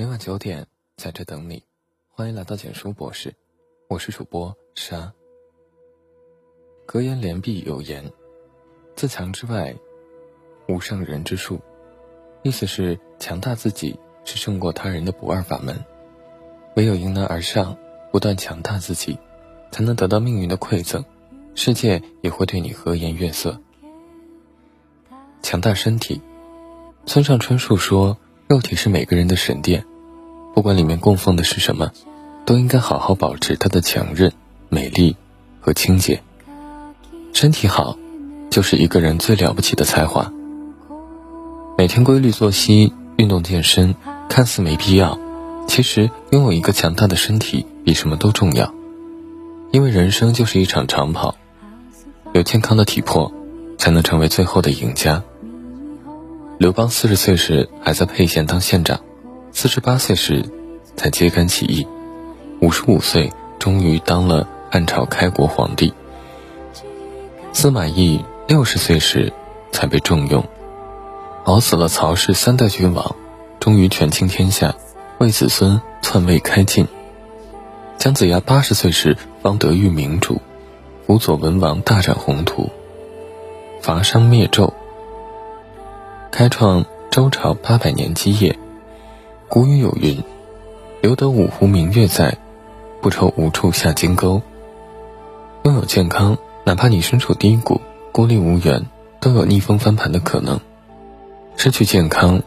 [0.00, 1.62] 每晚九点，在这等你。
[2.08, 3.34] 欢迎来到简书博士，
[3.86, 5.12] 我是主播沙。
[6.86, 8.10] 格言联璧有言
[8.96, 9.76] ：“自强之外，
[10.68, 11.60] 无胜人之术。”
[12.42, 13.94] 意思是强大自己
[14.24, 15.84] 是胜过他人的不二法门。
[16.76, 17.76] 唯有迎难而上，
[18.10, 19.18] 不断强大自己，
[19.70, 21.04] 才能得到命运的馈赠，
[21.54, 23.60] 世界也会对你和颜悦色。
[25.42, 26.22] 强大身体，
[27.04, 28.16] 村上春树说
[28.48, 29.84] ：“肉体是每个人的神殿。”
[30.54, 31.90] 不管里面供奉的是什么，
[32.44, 34.32] 都应该好好保持它的强韧、
[34.68, 35.16] 美丽
[35.60, 36.22] 和清洁。
[37.32, 37.96] 身体好，
[38.50, 40.32] 就是一个人最了不起的才华。
[41.78, 43.94] 每天规律作息、运动健身，
[44.28, 45.18] 看似没必要，
[45.66, 48.74] 其实拥有一个强大的身体比什么都重要。
[49.70, 51.36] 因为人生就是一场长跑，
[52.32, 53.32] 有健康的体魄，
[53.78, 55.22] 才能成为最后的赢家。
[56.58, 59.00] 刘邦四十岁时还在沛县当县长。
[59.52, 60.44] 四十八岁时，
[60.96, 61.86] 才揭竿起义；
[62.60, 65.92] 五十五岁，终于当了汉朝开国皇帝。
[67.52, 69.32] 司马懿六十岁时，
[69.72, 70.44] 才被重用，
[71.44, 73.16] 熬死了曹氏三代君王，
[73.58, 74.74] 终于权倾天下，
[75.18, 76.86] 为子孙篡位开晋。
[77.98, 80.40] 姜子牙八十岁时，方得遇明主，
[81.06, 82.70] 辅佐文王大展宏图，
[83.82, 84.72] 伐商灭纣，
[86.30, 88.58] 开创周朝八百年基业。
[89.50, 90.22] 古语有云
[91.02, 92.38] ：“留得五湖明月在，
[93.02, 94.40] 不愁无处下金钩。”
[95.64, 97.80] 拥有健康，哪怕你身处低谷、
[98.12, 98.86] 孤立无援，
[99.18, 100.60] 都有逆风翻盘的可能。
[101.56, 102.44] 失去健康，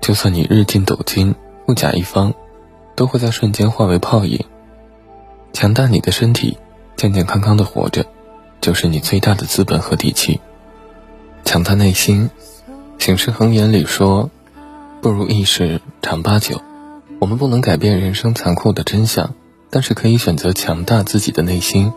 [0.00, 2.34] 就算你日进斗金、富甲一方，
[2.96, 4.44] 都会在瞬间化为泡影。
[5.52, 6.58] 强大你的身体，
[6.96, 8.04] 健健康康的活着，
[8.60, 10.40] 就是你最大的资本和底气。
[11.44, 12.28] 强大内心，
[13.04, 14.28] 《醒世恒言》里说。
[15.02, 16.60] 不如意事常八九，
[17.20, 19.34] 我们不能改变人生残酷的真相，
[19.70, 21.90] 但是可以选择强大自己的内心。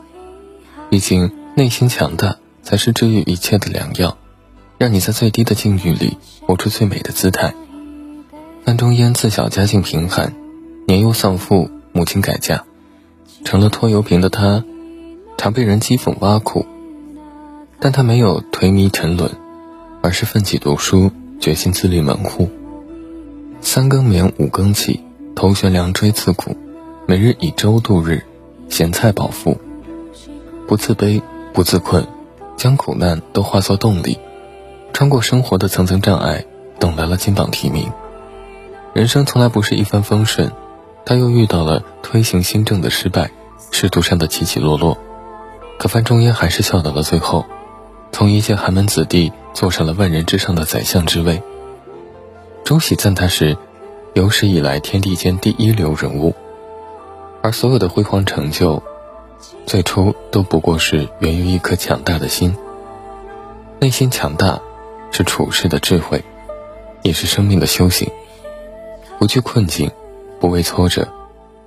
[0.90, 4.18] 毕竟内心强大才是治愈一切的良药，
[4.78, 7.54] 让你在最低的境遇里活出最美的姿态。
[8.64, 10.34] 范仲淹自小家境贫寒，
[10.88, 12.64] 年幼丧父，母亲改嫁，
[13.44, 14.64] 成了拖油瓶的他，
[15.38, 16.66] 常被人讥讽挖苦，
[17.82, 19.30] 但他没有颓靡沉沦，
[20.02, 21.12] 而是奋起读书，
[21.42, 22.50] 决心自立门户。
[23.64, 25.04] 三更眠，五更起，
[25.36, 26.56] 头悬梁锥刺股，
[27.08, 28.24] 每日以粥度日，
[28.70, 29.58] 咸菜饱腹，
[30.68, 31.22] 不自卑，
[31.54, 32.06] 不自困，
[32.58, 34.20] 将苦难都化作动力，
[34.92, 36.46] 穿过生活的层层障碍，
[36.78, 37.90] 等来了金榜题名。
[38.94, 40.52] 人生从来不是一帆风顺，
[41.06, 43.32] 他又遇到了推行新政的失败，
[43.72, 44.98] 仕途上的起起落落，
[45.80, 47.46] 可范仲淹还是笑到了最后，
[48.12, 51.42] 从一介寒门子弟坐上了万人之上的宰相之位。
[52.64, 53.58] 周喜赞他是
[54.14, 56.34] 有史以来天地间第一流人物，
[57.42, 58.82] 而所有的辉煌成就，
[59.66, 62.56] 最初都不过是源于一颗强大的心。
[63.80, 64.62] 内心强大，
[65.12, 66.24] 是处世的智慧，
[67.02, 68.10] 也是生命的修行。
[69.20, 69.92] 不惧困境，
[70.40, 71.06] 不畏挫折，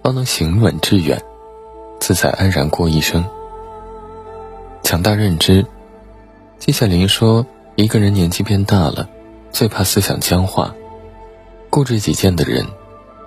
[0.02, 1.22] 方能行稳致远，
[2.00, 3.22] 自在安然过一生。
[4.82, 5.66] 强大认知，
[6.58, 7.44] 季羡林说
[7.76, 9.06] ：“一个人年纪变大了，
[9.52, 10.74] 最怕思想僵化。”
[11.76, 12.66] 固执己见的人，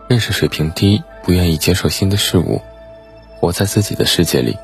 [0.07, 2.63] 认识水平低，不愿意接受新的事物，
[3.39, 4.57] 活在自己的世界里。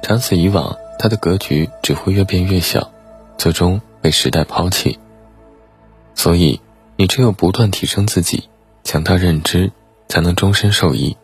[0.00, 2.92] 长此以往，他的格局只会越变越小，
[3.36, 5.00] 最终被时代抛弃。
[6.14, 6.60] 所以，
[6.94, 8.48] 你只有不断提升自己，
[8.84, 9.72] 强大认知，
[10.06, 11.16] 才能终身受益。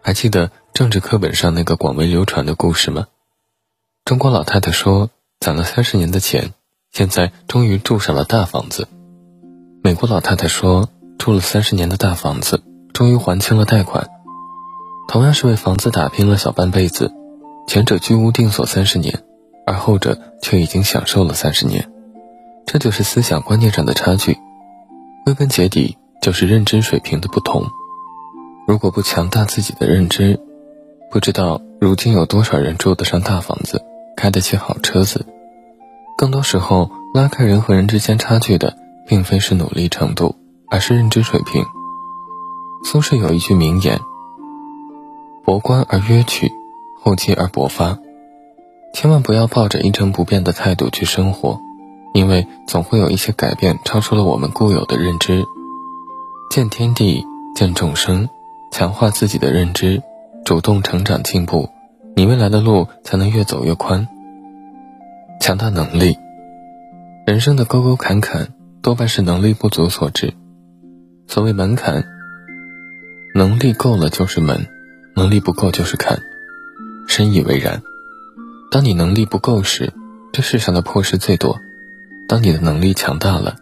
[0.00, 3.08] 还记得政治课本上那个广为流传的故事吗？
[4.04, 6.54] 中国老太太说，攒了三十年的钱，
[6.92, 8.86] 现在终于住上了大房子。
[9.84, 10.88] 美国老太太说
[11.18, 12.62] ：“住了三十年的大房子，
[12.92, 14.08] 终于还清了贷款。
[15.08, 17.12] 同样是为房子打拼了小半辈子，
[17.66, 19.24] 前者居无定所三十年，
[19.66, 21.90] 而后者却已经享受了三十年。
[22.64, 24.38] 这就是思想观念上的差距。
[25.24, 27.66] 归根结底，就是认知水平的不同。
[28.68, 30.38] 如果不强大自己的认知，
[31.10, 33.82] 不知道如今有多少人住得上大房子，
[34.16, 35.26] 开得起好车子。
[36.16, 38.76] 更多时候，拉开人和人之间差距的。”
[39.06, 40.34] 并非是努力程度，
[40.70, 41.64] 而是认知水平。
[42.84, 44.00] 苏轼有一句名言
[45.44, 46.50] ：“博观而约取，
[47.00, 47.98] 厚积而薄发。”
[48.94, 51.58] 千万不要抱着一成不变的态度去生活，
[52.12, 55.44] 因为总会有一些改变超出了我们固有的认知。
[56.50, 58.28] 见天地，见众生，
[58.70, 60.02] 强化自己的认知，
[60.44, 61.70] 主动成长进步，
[62.14, 64.06] 你未来的路才能越走越宽。
[65.40, 66.18] 强大能力，
[67.26, 68.48] 人生的沟沟坎坎。
[68.82, 70.34] 多半是能力不足所致。
[71.28, 72.04] 所谓门槛，
[73.32, 74.66] 能力够了就是门，
[75.14, 76.20] 能力不够就是坎，
[77.06, 77.80] 深以为然。
[78.72, 79.92] 当你能力不够时，
[80.32, 81.54] 这世上的破事最多；
[82.28, 83.54] 当你的能力强大了，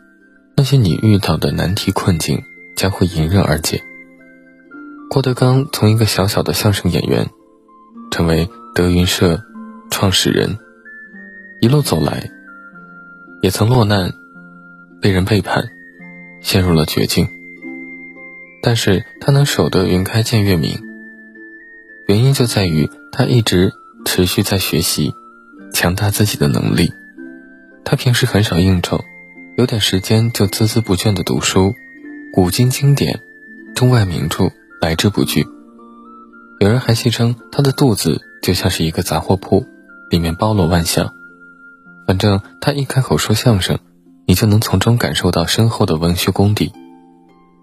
[0.56, 2.43] 那些你遇到的难题困境
[2.75, 3.82] 将会迎刃而解。
[5.11, 7.28] 郭德纲从一个小小的相声演员，
[8.11, 9.43] 成为德云社
[9.90, 10.56] 创始人，
[11.61, 12.31] 一路走来，
[13.43, 14.14] 也曾落难，
[15.00, 15.70] 被人背叛，
[16.41, 17.29] 陷入了绝境。
[18.62, 20.79] 但是他能守得云开见月明，
[22.06, 23.73] 原因就在于他一直
[24.05, 25.12] 持续在学习，
[25.73, 26.93] 强大自己的能力。
[27.85, 29.05] 他平时很少应酬，
[29.56, 31.75] 有点时间就孜孜不倦地读书，
[32.32, 33.20] 古今经典、
[33.75, 34.50] 中外名著。
[34.81, 35.47] 来之不拒。
[36.58, 39.67] 有人还戏称他的肚子就像是一个杂货铺，
[40.08, 41.12] 里面包罗万象。
[42.06, 43.79] 反正他一开口说相声，
[44.26, 46.72] 你就能从中感受到深厚的文学功底。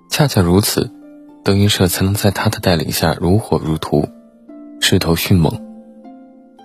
[0.10, 0.92] 恰恰如此，
[1.44, 4.08] 德云社才能在他的带领下如火如荼，
[4.80, 5.62] 势头迅猛。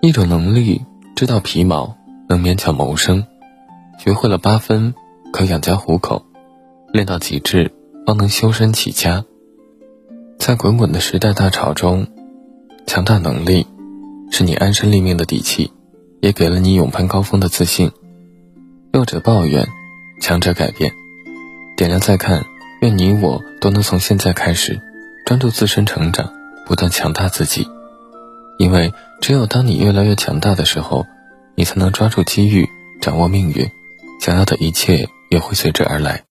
[0.01, 0.83] 一种能力
[1.15, 1.97] 知道皮毛，
[2.29, 3.23] 能勉强谋生；
[3.99, 4.95] 学会了八分，
[5.33, 6.25] 可养家糊口；
[6.93, 7.73] 练到极致，
[8.07, 9.25] 方能修身齐家。
[10.39, 12.09] 在滚滚的时代大潮中，
[12.87, 13.67] 强大能力
[14.31, 15.73] 是你安身立命的底气，
[16.21, 17.93] 也给了你勇攀高峰的自信。
[18.93, 19.69] 弱者抱怨，
[20.23, 20.95] 强者改变。
[21.77, 22.47] 点亮再看，
[22.81, 24.81] 愿你我都能从现在开始，
[25.27, 26.33] 专注自身成长，
[26.65, 27.67] 不断强大自己。
[28.57, 31.05] 因为只有当你越来越强大的时候，
[31.57, 32.69] 你才能抓住机遇，
[33.01, 33.69] 掌握命运，
[34.21, 36.23] 想要的一切也会随之而来。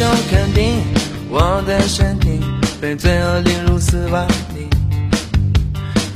[0.00, 0.82] 就肯定
[1.28, 2.40] 我的身体
[2.80, 4.66] 被罪恶领入死亡里，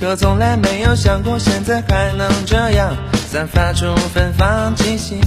[0.01, 2.97] 可从来没有想过现在还能这样
[3.31, 5.21] 散发出芬芳气息。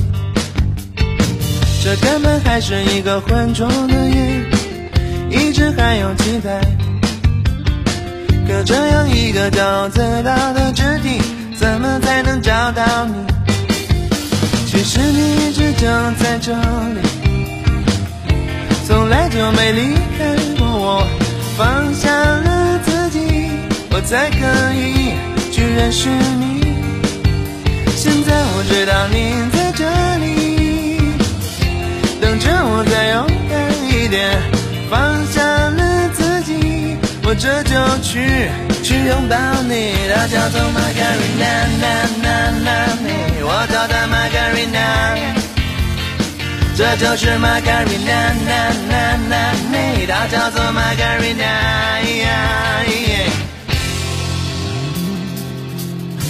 [1.83, 4.43] 这根本还是一个浑浊的夜，
[5.29, 6.59] 一直还有期待。
[8.47, 11.21] 可这样一个高自大的肢体，
[11.55, 13.13] 怎么才能找到你？
[14.65, 15.87] 其实你一直就
[16.19, 17.16] 在这里。
[18.87, 21.05] 从来就没离开过我，
[21.57, 23.19] 放下了自己，
[23.91, 24.39] 我才可
[24.73, 25.11] 以
[25.51, 26.71] 去认识你。
[27.97, 29.83] 现在我知道你在这
[30.23, 31.11] 里，
[32.21, 33.59] 等着我再勇敢
[33.91, 34.41] 一点。
[34.89, 34.97] 放
[35.33, 36.95] 下了自己，
[37.25, 38.47] 我这就去
[38.81, 39.95] 去拥抱你。
[40.15, 41.67] 它叫做 Margarina，
[43.43, 45.36] 我叫它 Margarina。
[46.77, 48.35] 这就是 Margarina，
[50.07, 51.43] 它叫做 Margarina。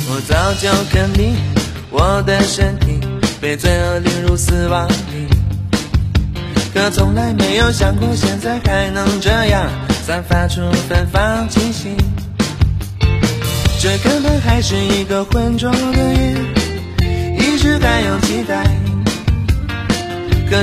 [0.09, 1.35] 我早就肯定
[1.91, 3.01] 我的身体
[3.41, 5.27] 被罪恶领入死亡里，
[6.73, 9.69] 可从来没有想过现在还能这样
[10.05, 11.89] 散发出芬芳气息。
[13.81, 16.35] 这根本还是一个浑浊的夜，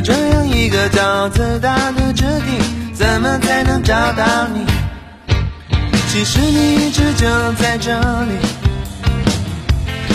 [0.01, 2.59] 这样一个骄傲自大的肢体，
[2.95, 4.65] 怎么才能找到你？
[6.09, 8.39] 其实你一直就在这里，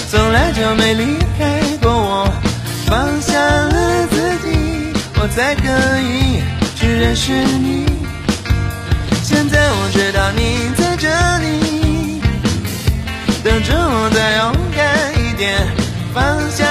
[0.10, 2.32] 从来就没离开过我。
[2.86, 5.68] 放下了自己，我才可
[6.00, 6.42] 以
[6.76, 7.86] 去认识你。
[9.22, 11.08] 现在我知道你在这
[11.40, 12.22] 里，
[13.44, 15.68] 等着我再勇敢一点。
[16.14, 16.66] 放下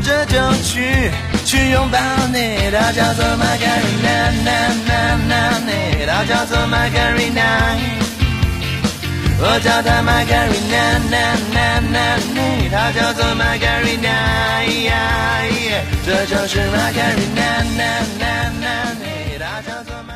[0.00, 1.10] 这就去
[1.44, 1.98] 去拥抱
[2.32, 4.30] 你，它叫做 Margarina，
[6.06, 7.40] 它叫做 Margarina，
[9.40, 11.00] 我叫它 Margarina，
[12.70, 14.12] 它叫做 m a g a r i n a
[16.06, 17.64] 这就是 Margarina，
[19.38, 20.07] 它叫做。